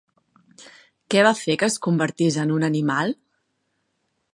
Què 1.15 1.21
va 1.27 1.35
fer 1.41 1.57
que 1.65 1.69
es 1.73 1.77
convertís 1.89 2.41
en 2.45 2.55
un 2.59 2.67
animal? 2.71 3.15